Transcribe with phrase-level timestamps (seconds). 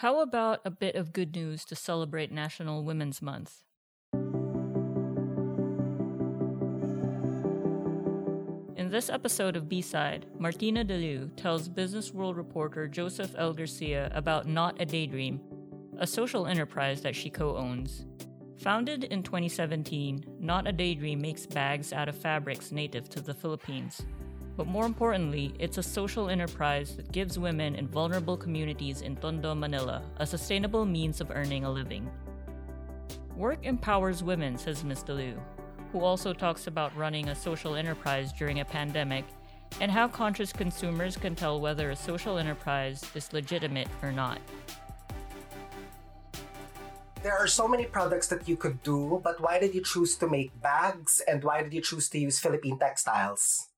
[0.00, 3.62] How about a bit of good news to celebrate National Women's Month?
[8.76, 13.54] In this episode of B-Side, Martina Deliu tells Business World reporter Joseph L.
[13.54, 15.40] Garcia about Not a Daydream,
[15.98, 18.04] a social enterprise that she co owns.
[18.58, 24.02] Founded in 2017, Not a Daydream makes bags out of fabrics native to the Philippines.
[24.56, 29.54] But more importantly, it's a social enterprise that gives women in vulnerable communities in Tondo,
[29.54, 32.10] Manila, a sustainable means of earning a living.
[33.36, 35.04] Work empowers women, says Ms.
[35.04, 35.38] Deliu,
[35.92, 39.26] who also talks about running a social enterprise during a pandemic
[39.80, 44.40] and how conscious consumers can tell whether a social enterprise is legitimate or not.
[47.22, 50.28] There are so many products that you could do, but why did you choose to
[50.28, 53.68] make bags and why did you choose to use Philippine textiles?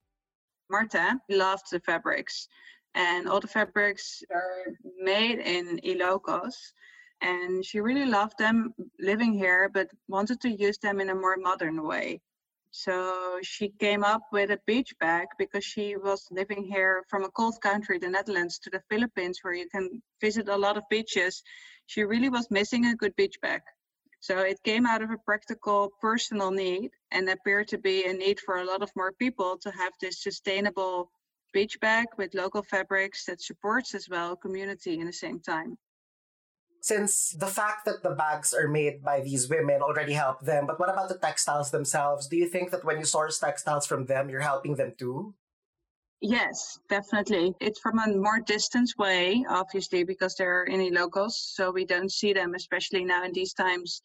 [0.70, 2.48] Marta loved the fabrics,
[2.94, 4.64] and all the fabrics are
[4.98, 6.72] made in Ilocos.
[7.20, 11.36] And she really loved them living here but wanted to use them in a more
[11.36, 12.20] modern way.
[12.70, 17.30] So she came up with a beach bag because she was living here from a
[17.30, 21.42] cold country the netherlands to the philippines where you can visit a lot of beaches.
[21.86, 23.62] She really was missing a good beach bag
[24.20, 28.40] so it came out of a practical personal need and appeared to be a need
[28.40, 31.10] for a lot of more people to have this sustainable
[31.52, 35.78] beach bag with local fabrics that supports as well community in the same time
[36.80, 40.78] since the fact that the bags are made by these women already help them, but
[40.78, 42.28] what about the textiles themselves?
[42.28, 45.34] Do you think that when you source textiles from them, you're helping them too?
[46.20, 47.54] Yes, definitely.
[47.60, 52.10] It's from a more distant way, obviously, because there are any locals, so we don't
[52.10, 54.02] see them, especially now in these times,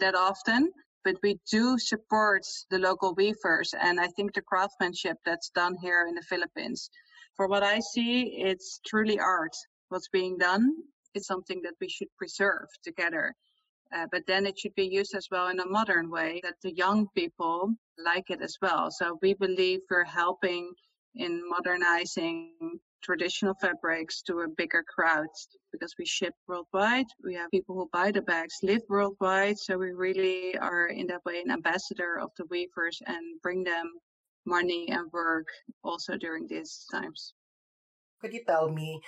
[0.00, 0.72] that often.
[1.04, 6.06] But we do support the local weavers, and I think the craftsmanship that's done here
[6.08, 6.90] in the Philippines.
[7.36, 9.56] For what I see, it's truly art
[9.88, 10.74] what's being done
[11.14, 13.34] is something that we should preserve together.
[13.94, 16.72] Uh, but then it should be used as well in a modern way that the
[16.74, 18.90] young people like it as well.
[18.90, 20.72] So we believe we're helping
[21.16, 25.26] in modernizing traditional fabrics to a bigger crowd
[25.72, 27.06] because we ship worldwide.
[27.24, 29.58] We have people who buy the bags live worldwide.
[29.58, 33.90] So we really are in that way an ambassador of the weavers and bring them
[34.46, 35.46] money and work
[35.82, 37.34] also during these times.
[38.20, 39.00] Could you tell me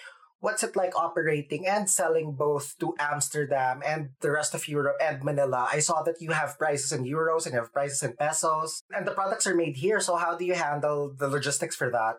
[0.44, 5.24] what's it like operating and selling both to Amsterdam and the rest of Europe and
[5.24, 5.66] Manila?
[5.72, 9.06] I saw that you have prices in euros and you have prices in pesos, and
[9.06, 10.00] the products are made here.
[10.00, 12.16] So, how do you handle the logistics for that?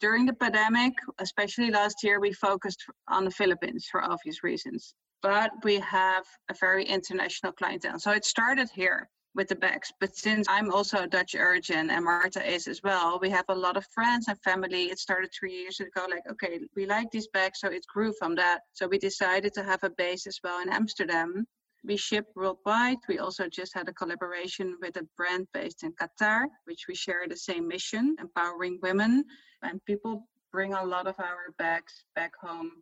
[0.00, 4.94] During the pandemic, especially last year, we focused on the Philippines for obvious reasons.
[5.20, 7.98] But we have a very international clientele.
[7.98, 9.92] So it started here with the bags.
[10.00, 13.54] But since I'm also a Dutch origin and Marta is as well, we have a
[13.54, 14.86] lot of friends and family.
[14.86, 17.60] It started three years ago, like, okay, we like these bags.
[17.60, 18.62] So it grew from that.
[18.72, 21.46] So we decided to have a base as well in Amsterdam.
[21.84, 22.98] We ship worldwide.
[23.08, 27.24] We also just had a collaboration with a brand based in Qatar, which we share
[27.28, 29.24] the same mission, empowering women.
[29.62, 32.72] And people bring a lot of our bags back home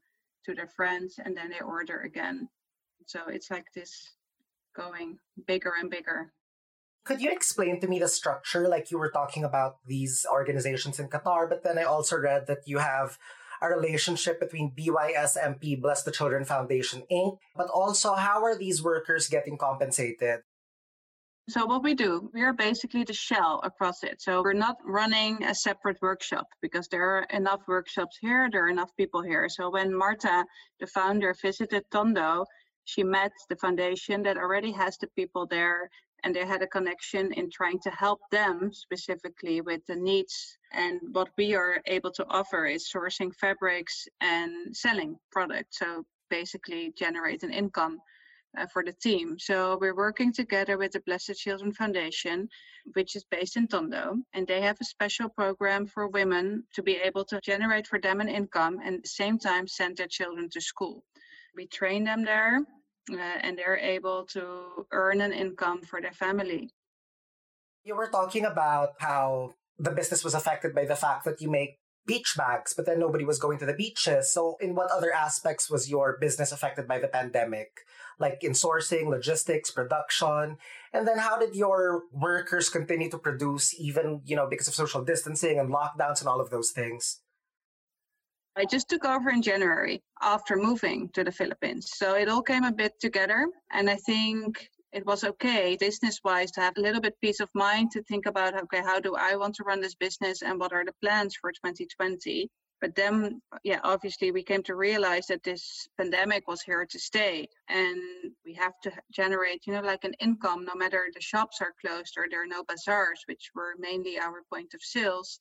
[0.46, 2.48] to their friends and then they order again.
[3.04, 3.92] So it's like this
[4.74, 6.32] going bigger and bigger.
[7.06, 8.66] Could you explain to me the structure?
[8.66, 12.66] Like you were talking about these organizations in Qatar, but then I also read that
[12.66, 13.16] you have
[13.62, 19.28] a relationship between BYSMP, Bless the Children Foundation Inc., but also how are these workers
[19.28, 20.40] getting compensated?
[21.48, 24.20] So what we do, we are basically the shell across it.
[24.20, 28.68] So we're not running a separate workshop because there are enough workshops here, there are
[28.68, 29.48] enough people here.
[29.48, 30.44] So when Marta,
[30.80, 32.46] the founder, visited Tondo,
[32.86, 35.90] she met the foundation that already has the people there
[36.24, 40.56] and they had a connection in trying to help them specifically with the needs.
[40.72, 45.78] And what we are able to offer is sourcing fabrics and selling products.
[45.78, 47.98] So basically generate an income
[48.56, 49.38] uh, for the team.
[49.38, 52.48] So we're working together with the Blessed Children Foundation,
[52.94, 56.96] which is based in Tondo, and they have a special program for women to be
[56.96, 60.48] able to generate for them an income and at the same time send their children
[60.50, 61.04] to school.
[61.56, 62.60] We train them there
[63.10, 66.70] uh, and they're able to earn an income for their family.
[67.84, 71.78] You were talking about how the business was affected by the fact that you make
[72.06, 74.32] beach bags, but then nobody was going to the beaches.
[74.32, 77.68] So, in what other aspects was your business affected by the pandemic?
[78.18, 80.56] Like in sourcing, logistics, production?
[80.92, 85.04] And then how did your workers continue to produce even, you know, because of social
[85.04, 87.20] distancing and lockdowns and all of those things?
[88.58, 91.90] I just took over in January after moving to the Philippines.
[91.94, 93.46] So it all came a bit together.
[93.70, 97.50] And I think it was okay business wise to have a little bit peace of
[97.54, 100.72] mind to think about okay, how do I want to run this business and what
[100.72, 102.50] are the plans for 2020?
[102.80, 107.48] But then, yeah, obviously we came to realize that this pandemic was here to stay
[107.68, 107.98] and
[108.44, 112.14] we have to generate, you know, like an income no matter the shops are closed
[112.18, 115.38] or there are no bazaars, which were mainly our point of sales.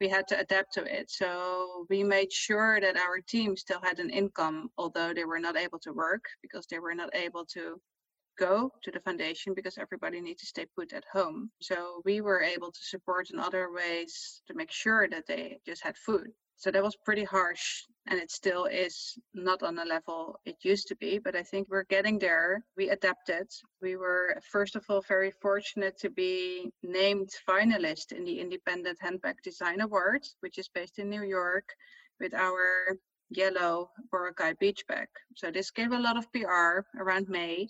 [0.00, 1.10] We had to adapt to it.
[1.10, 5.56] So we made sure that our team still had an income, although they were not
[5.56, 7.80] able to work because they were not able to
[8.38, 11.50] go to the foundation because everybody needs to stay put at home.
[11.60, 15.84] So we were able to support in other ways to make sure that they just
[15.84, 16.28] had food.
[16.56, 20.88] So that was pretty harsh and it still is not on the level it used
[20.88, 22.64] to be, but I think we're getting there.
[22.76, 23.48] We adapted.
[23.80, 29.36] We were, first of all, very fortunate to be named finalist in the Independent Handbag
[29.44, 31.68] Design Awards, which is based in New York,
[32.18, 32.98] with our
[33.30, 35.06] yellow Boracay beach bag.
[35.36, 37.68] So this gave a lot of PR around May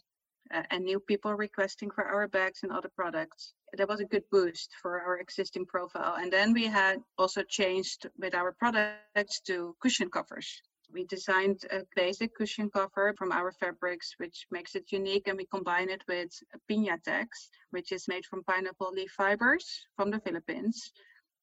[0.54, 3.52] uh, and new people requesting for our bags and other products.
[3.76, 6.16] That was a good boost for our existing profile.
[6.20, 10.60] And then we had also changed with our products to cushion covers.
[10.92, 15.46] We designed a basic cushion cover from our fabrics, which makes it unique, and we
[15.46, 16.30] combine it with
[16.68, 17.28] Piñatex,
[17.70, 20.92] which is made from pineapple leaf fibers from the Philippines.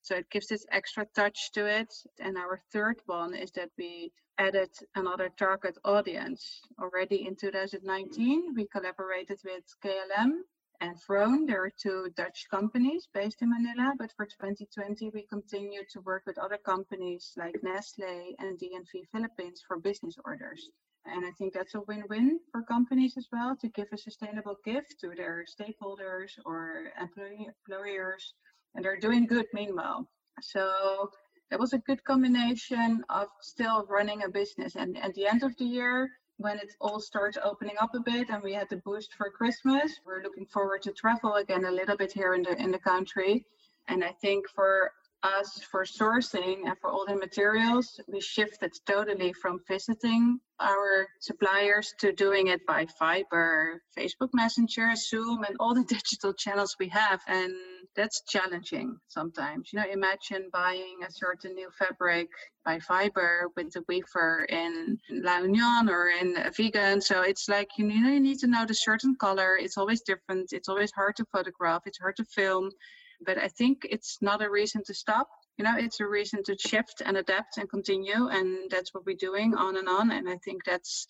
[0.02, 1.94] So it gives this extra touch to it.
[2.20, 6.62] And our third one is that we added another target audience.
[6.82, 10.42] Already in 2019, we collaborated with KLM
[10.82, 11.48] and Vroon.
[11.48, 16.24] There are two Dutch companies based in Manila, but for 2020, we continue to work
[16.26, 20.70] with other companies like Nestle and DNV Philippines for business orders.
[21.06, 24.96] And I think that's a win-win for companies as well to give a sustainable gift
[25.02, 28.34] to their stakeholders or employers,
[28.76, 30.08] and they're doing good meanwhile.
[30.42, 31.10] So
[31.50, 34.76] it was a good combination of still running a business.
[34.76, 38.30] And at the end of the year, when it all starts opening up a bit
[38.30, 41.98] and we had the boost for Christmas, we're looking forward to travel again a little
[41.98, 43.46] bit here in the in the country.
[43.88, 44.92] And I think for
[45.24, 51.94] us for sourcing and for all the materials, we shifted totally from visiting our suppliers
[52.00, 57.22] to doing it by Viber, Facebook Messenger, Zoom, and all the digital channels we have.
[57.28, 57.54] And
[57.96, 59.70] that's challenging sometimes.
[59.72, 62.30] You know, imagine buying a certain new fabric
[62.64, 67.02] by Viber with the weaver in La Union or in Vigan.
[67.02, 69.58] So it's like you know you need to know the certain color.
[69.58, 70.54] It's always different.
[70.54, 71.84] It's always hard to photograph.
[71.86, 72.70] It's hard to film.
[73.26, 75.28] But I think it's not a reason to stop.
[75.58, 78.28] You know, it's a reason to shift and adapt and continue.
[78.28, 80.12] And that's what we're doing on and on.
[80.12, 81.08] And I think that's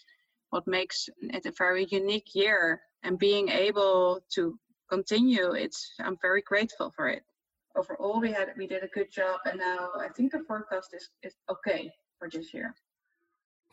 [0.50, 2.82] what makes it a very unique year.
[3.04, 4.58] And being able to
[4.90, 7.24] continue, it's I'm very grateful for it.
[7.76, 11.10] Overall, we had we did a good job, and now I think the forecast is
[11.22, 12.74] is okay for this year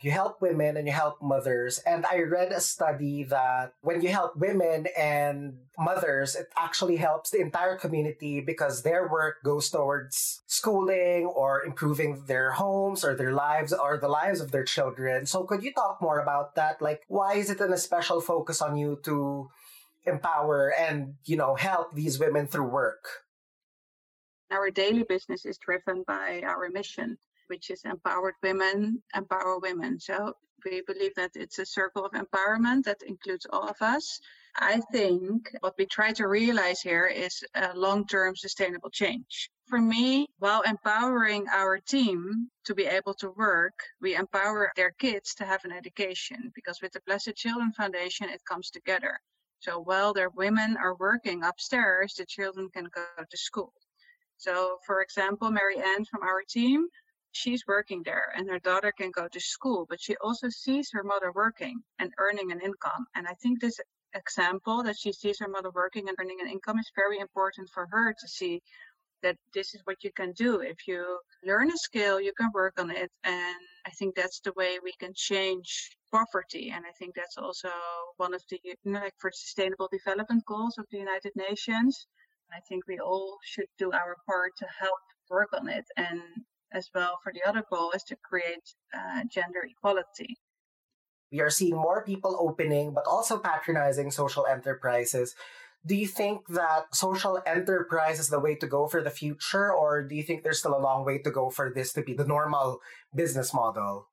[0.01, 1.79] you help women and you help mothers.
[1.79, 7.31] And I read a study that when you help women and mothers, it actually helps
[7.31, 13.33] the entire community because their work goes towards schooling or improving their homes or their
[13.33, 15.27] lives or the lives of their children.
[15.27, 16.83] So could you talk more about that?
[16.83, 19.51] Like, why is it an special focus on you to
[20.05, 23.05] empower and, you know, help these women through work?
[24.51, 27.17] Our daily business is driven by our mission
[27.49, 29.99] which is empowered women empower women.
[29.99, 34.21] So we believe that it's a circle of empowerment that includes all of us.
[34.57, 39.51] I think what we try to realize here is a long term sustainable change.
[39.67, 45.35] For me, while empowering our team to be able to work, we empower their kids
[45.37, 49.19] to have an education because with the Blessed Children Foundation, it comes together.
[49.61, 53.73] So while their women are working upstairs, the children can go to school.
[54.37, 56.87] So, for example, Mary Ann from our team
[57.35, 61.03] she's working there and her daughter can go to school, but she also sees her
[61.03, 63.07] mother working and earning an income.
[63.15, 63.81] And I think this
[64.15, 67.87] example that she sees her mother working and earning an income is very important for
[67.91, 68.63] her to see
[69.23, 70.61] that this is what you can do.
[70.61, 73.11] If you learn a skill, you can work on it.
[73.25, 76.73] And I think that's the way we can change poverty.
[76.75, 77.71] And I think that's also
[78.19, 82.07] one of the, like for sustainable development goals of the United Nations.
[82.53, 85.01] I think we all should do our part to help
[85.31, 86.21] work on it and
[86.75, 90.37] as well for the other goal is to create uh, gender equality.
[91.33, 95.35] We are seeing more people opening, but also patronizing social enterprises.
[95.87, 100.03] Do you think that social enterprise is the way to go for the future, or
[100.03, 102.25] do you think there's still a long way to go for this to be the
[102.27, 102.81] normal
[103.15, 104.09] business model?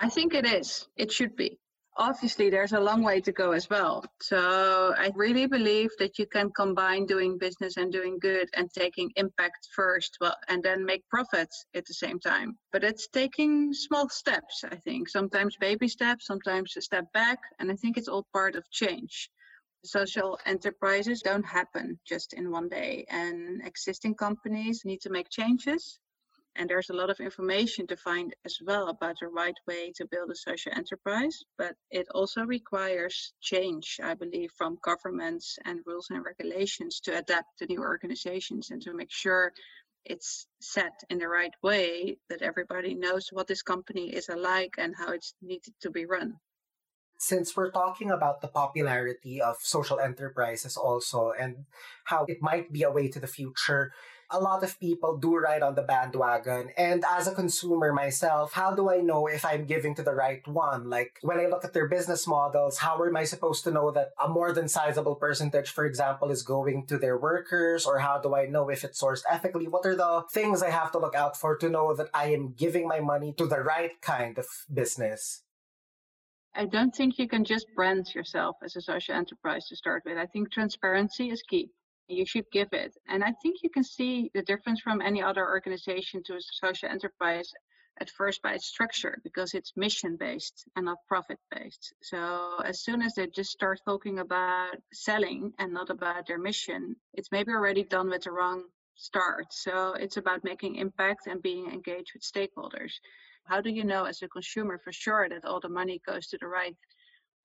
[0.00, 0.88] I think it is.
[0.96, 1.58] It should be
[1.98, 4.04] obviously there's a long way to go as well.
[4.20, 9.10] So I really believe that you can combine doing business and doing good and taking
[9.16, 12.56] impact first, well, and then make profits at the same time.
[12.72, 15.08] But it's taking small steps, I think.
[15.08, 19.30] Sometimes baby steps, sometimes a step back, and I think it's all part of change.
[19.84, 26.00] Social enterprises don't happen just in one day, and existing companies need to make changes
[26.56, 30.06] And there's a lot of information to find as well about the right way to
[30.06, 31.44] build a social enterprise.
[31.58, 37.58] But it also requires change, I believe, from governments and rules and regulations to adapt
[37.58, 39.52] to new organizations and to make sure
[40.04, 44.94] it's set in the right way that everybody knows what this company is alike and
[44.96, 46.38] how it's needed to be run
[47.18, 51.64] since we're talking about the popularity of social enterprises also and
[52.04, 53.92] how it might be a way to the future,
[54.30, 56.70] a lot of people do ride on the bandwagon.
[56.76, 60.46] And as a consumer myself, how do I know if I'm giving to the right
[60.46, 60.90] one?
[60.90, 64.10] Like when I look at their business models, how am I supposed to know that
[64.22, 67.86] a more than sizable percentage, for example, is going to their workers?
[67.86, 69.68] Or how do I know if it's sourced ethically?
[69.68, 72.52] What are the things I have to look out for to know that I am
[72.52, 75.42] giving my money to the right kind of business?
[76.54, 80.16] I don't think you can just brand yourself as a social enterprise to start with.
[80.16, 81.70] I think transparency is key.
[82.08, 82.96] You should give it.
[83.08, 86.88] And I think you can see the difference from any other organization to a social
[86.88, 87.52] enterprise
[88.00, 91.94] at first by its structure because it's mission based and not profit based.
[92.02, 96.96] So as soon as they just start talking about selling and not about their mission,
[97.14, 98.64] it's maybe already done with the wrong
[98.96, 99.46] start.
[99.50, 102.92] So it's about making impact and being engaged with stakeholders.
[103.44, 106.38] How do you know as a consumer for sure that all the money goes to
[106.38, 106.76] the right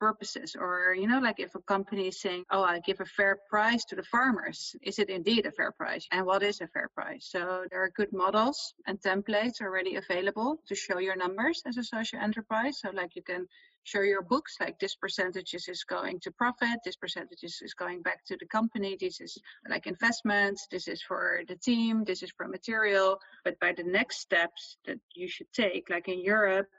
[0.01, 0.55] purposes?
[0.59, 3.83] Or, you know, like if a company is saying, oh, I give a fair price
[3.85, 6.05] to the farmers, is it indeed a fair price?
[6.11, 7.27] And what is a fair price?
[7.29, 11.83] So there are good models and templates already available to show your numbers as a
[11.83, 12.79] social enterprise.
[12.81, 13.47] So, like, you can
[13.83, 18.19] show your books like this percentage is going to profit this percentage is going back
[18.23, 19.33] to the company this is
[19.73, 24.17] like investments this is for the team this is for material but by the next
[24.19, 26.69] steps that you should take like in europe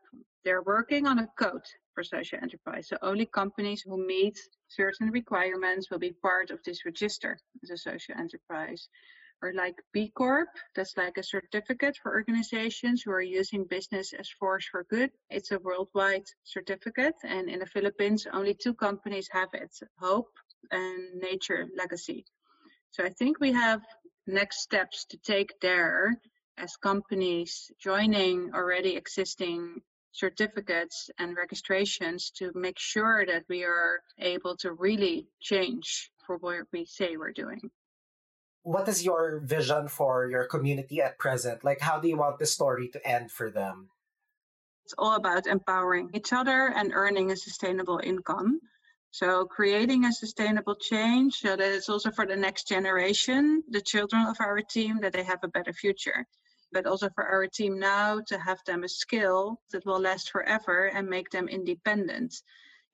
[0.45, 5.91] they're working on a code for social enterprise so only companies who meet certain requirements
[5.91, 8.89] will be part of this register as a social enterprise
[9.43, 10.49] or like B Corp.
[10.75, 15.11] That's like a certificate for organizations who are using business as force for good.
[15.31, 20.31] It's a worldwide certificate, and in the Philippines, only two companies have it Hope
[20.71, 22.25] and Nature Legacy.
[22.93, 23.83] So I think we have
[24.27, 26.15] next steps to take there
[26.57, 29.83] as companies joining already existing
[30.13, 36.67] certificates and registrations to make sure that we are able to really change for what
[36.73, 37.71] we say we're doing
[38.63, 41.65] what is your vision for your community at present?
[41.65, 43.89] Like, how do you want the story to end for them?
[44.85, 48.61] It's all about empowering each other and earning a sustainable income.
[49.11, 54.27] So, creating a sustainable change so that it's also for the next generation, the children
[54.27, 56.27] of our team, that they have a better future.
[56.73, 60.87] But also for our team now to have them a skill that will last forever
[60.87, 62.35] and make them independent.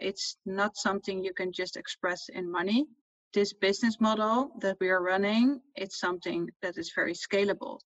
[0.00, 2.86] It's not something you can just express in money
[3.34, 7.78] this business model that we are running, it's something that is very scalable.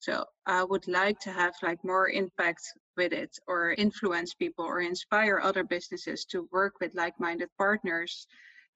[0.00, 2.62] So I would like to have like more impact
[2.96, 8.26] with it or influence people or inspire other businesses to work with like-minded partners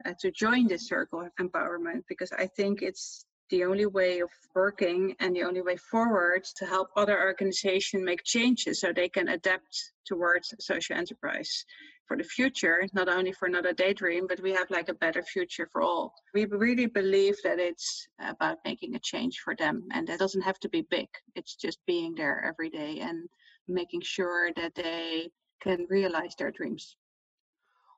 [0.04, 4.30] uh, to join this circle of empowerment because I think it's the only way of
[4.54, 9.28] working and the only way forward to help other organizations make changes so they can
[9.28, 11.66] adapt towards social enterprise
[12.08, 15.22] for the future, not only for Not a Daydream, but we have like a better
[15.22, 16.14] future for all.
[16.32, 20.58] We really believe that it's about making a change for them and that doesn't have
[20.60, 21.08] to be big.
[21.34, 23.28] It's just being there every day and
[23.68, 25.30] making sure that they
[25.60, 26.96] can realize their dreams.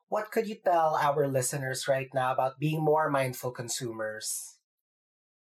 [0.09, 4.54] What could you tell our listeners right now about being more mindful consumers?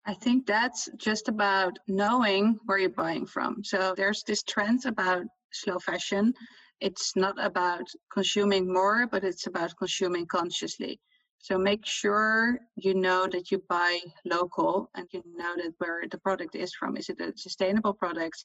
[0.07, 3.63] I think that's just about knowing where you're buying from.
[3.65, 6.35] So there's this trend about slow fashion
[6.81, 10.99] it's not about consuming more, but it's about consuming consciously.
[11.39, 16.19] So make sure you know that you buy local and you know that where the
[16.19, 16.97] product is from.
[16.97, 18.45] Is it a sustainable product?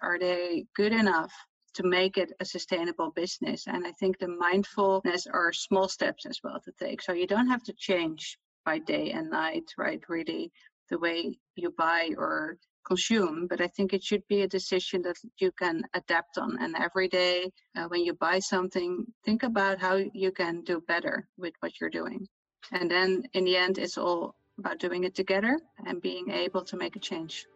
[0.00, 1.32] Are they good enough
[1.74, 3.66] to make it a sustainable business?
[3.66, 7.02] And I think the mindfulness are small steps as well to take.
[7.02, 10.02] So you don't have to change by day and night, right?
[10.08, 10.52] Really,
[10.92, 11.18] the way
[11.56, 15.82] you buy or consume, but I think it should be a decision that you can
[15.94, 16.58] adapt on.
[16.60, 21.26] And every day uh, when you buy something, think about how you can do better
[21.38, 22.26] with what you're doing.
[22.72, 26.76] And then in the end, it's all about doing it together and being able to
[26.76, 27.46] make a change.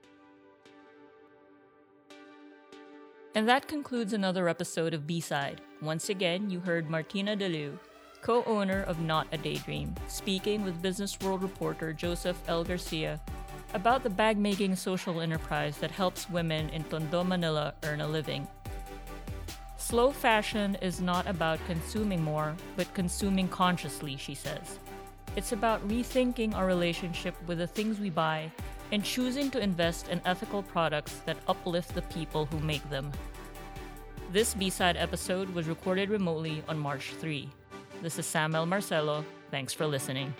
[3.34, 5.60] And that concludes another episode of B Side.
[5.82, 7.78] Once again, you heard Martina Delu,
[8.22, 12.64] co owner of Not a Daydream, speaking with Business World reporter Joseph L.
[12.64, 13.20] Garcia
[13.74, 18.46] about the bag making social enterprise that helps women in Tondo, Manila earn a living.
[19.76, 24.78] Slow fashion is not about consuming more, but consuming consciously, she says.
[25.36, 28.50] It's about rethinking our relationship with the things we buy
[28.92, 33.12] and choosing to invest in ethical products that uplift the people who make them.
[34.32, 37.48] This B side episode was recorded remotely on March 3.
[38.02, 39.24] This is Samuel Marcelo.
[39.50, 40.34] Thanks for listening.